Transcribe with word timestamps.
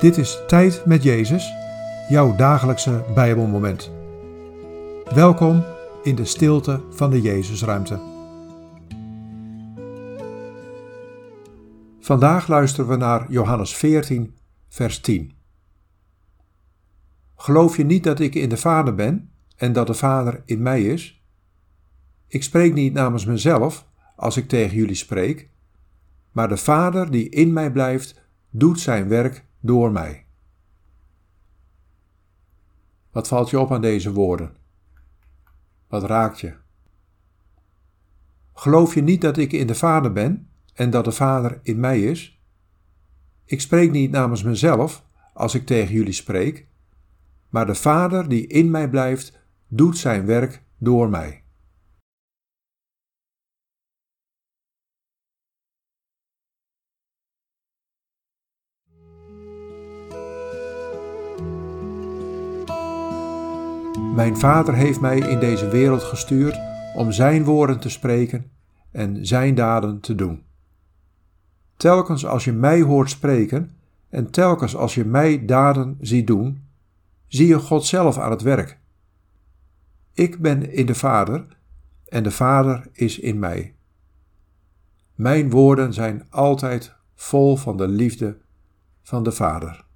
Dit 0.00 0.16
is 0.16 0.38
Tijd 0.46 0.86
met 0.86 1.02
Jezus, 1.02 1.52
jouw 2.08 2.36
dagelijkse 2.36 3.04
Bijbelmoment. 3.14 3.90
Welkom 5.14 5.64
in 6.02 6.14
de 6.14 6.24
stilte 6.24 6.82
van 6.90 7.10
de 7.10 7.20
Jezusruimte. 7.20 8.00
Vandaag 12.00 12.48
luisteren 12.48 12.90
we 12.90 12.96
naar 12.96 13.32
Johannes 13.32 13.76
14, 13.76 14.34
vers 14.68 15.00
10. 15.00 15.32
Geloof 17.36 17.76
je 17.76 17.84
niet 17.84 18.04
dat 18.04 18.20
ik 18.20 18.34
in 18.34 18.48
de 18.48 18.56
Vader 18.56 18.94
ben 18.94 19.30
en 19.56 19.72
dat 19.72 19.86
de 19.86 19.94
Vader 19.94 20.42
in 20.44 20.62
mij 20.62 20.82
is? 20.82 21.24
Ik 22.26 22.42
spreek 22.42 22.74
niet 22.74 22.92
namens 22.92 23.24
mezelf 23.24 23.86
als 24.16 24.36
ik 24.36 24.48
tegen 24.48 24.76
jullie 24.76 24.94
spreek, 24.94 25.48
maar 26.32 26.48
de 26.48 26.56
Vader 26.56 27.10
die 27.10 27.28
in 27.28 27.52
mij 27.52 27.72
blijft, 27.72 28.20
doet 28.50 28.80
zijn 28.80 29.08
werk 29.08 29.48
door 29.60 29.92
mij. 29.92 30.24
Wat 33.10 33.28
valt 33.28 33.50
je 33.50 33.60
op 33.60 33.72
aan 33.72 33.80
deze 33.80 34.12
woorden? 34.12 34.56
Wat 35.88 36.04
raakt 36.04 36.40
je? 36.40 36.54
Geloof 38.54 38.94
je 38.94 39.02
niet 39.02 39.20
dat 39.20 39.36
ik 39.36 39.52
in 39.52 39.66
de 39.66 39.74
Vader 39.74 40.12
ben 40.12 40.48
en 40.74 40.90
dat 40.90 41.04
de 41.04 41.12
Vader 41.12 41.60
in 41.62 41.80
mij 41.80 42.02
is? 42.02 42.40
Ik 43.44 43.60
spreek 43.60 43.90
niet 43.90 44.10
namens 44.10 44.42
mezelf 44.42 45.04
als 45.34 45.54
ik 45.54 45.66
tegen 45.66 45.94
jullie 45.94 46.12
spreek, 46.12 46.66
maar 47.48 47.66
de 47.66 47.74
Vader 47.74 48.28
die 48.28 48.46
in 48.46 48.70
mij 48.70 48.88
blijft, 48.90 49.38
doet 49.68 49.98
zijn 49.98 50.26
werk 50.26 50.62
door 50.78 51.10
mij. 51.10 51.42
Mijn 64.20 64.36
Vader 64.36 64.74
heeft 64.74 65.00
mij 65.00 65.18
in 65.18 65.38
deze 65.38 65.68
wereld 65.68 66.02
gestuurd 66.02 66.58
om 66.94 67.12
Zijn 67.12 67.44
woorden 67.44 67.80
te 67.80 67.88
spreken 67.88 68.50
en 68.90 69.26
Zijn 69.26 69.54
daden 69.54 70.00
te 70.00 70.14
doen. 70.14 70.42
Telkens 71.76 72.26
als 72.26 72.44
je 72.44 72.52
mij 72.52 72.82
hoort 72.82 73.10
spreken 73.10 73.76
en 74.08 74.30
telkens 74.30 74.76
als 74.76 74.94
je 74.94 75.04
mij 75.04 75.44
daden 75.44 75.96
ziet 76.00 76.26
doen, 76.26 76.62
zie 77.26 77.46
je 77.46 77.58
God 77.58 77.84
zelf 77.84 78.18
aan 78.18 78.30
het 78.30 78.42
werk. 78.42 78.78
Ik 80.12 80.38
ben 80.38 80.72
in 80.72 80.86
de 80.86 80.94
Vader 80.94 81.46
en 82.08 82.22
de 82.22 82.30
Vader 82.30 82.88
is 82.92 83.18
in 83.18 83.38
mij. 83.38 83.74
Mijn 85.14 85.50
woorden 85.50 85.92
zijn 85.92 86.26
altijd 86.30 86.94
vol 87.14 87.56
van 87.56 87.76
de 87.76 87.88
liefde 87.88 88.38
van 89.02 89.22
de 89.22 89.32
Vader. 89.32 89.88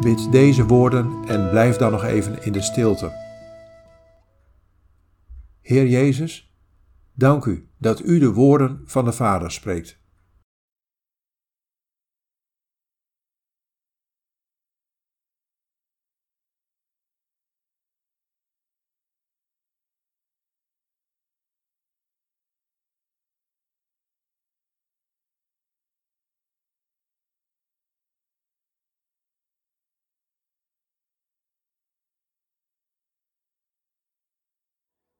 Bid 0.00 0.32
deze 0.32 0.66
woorden 0.66 1.24
en 1.26 1.50
blijf 1.50 1.76
dan 1.76 1.92
nog 1.92 2.04
even 2.04 2.44
in 2.44 2.52
de 2.52 2.60
stilte. 2.60 3.12
Heer 5.60 5.86
Jezus, 5.86 6.54
dank 7.14 7.44
u 7.44 7.68
dat 7.78 8.04
u 8.04 8.18
de 8.18 8.32
woorden 8.32 8.82
van 8.84 9.04
de 9.04 9.12
Vader 9.12 9.50
spreekt. 9.50 9.98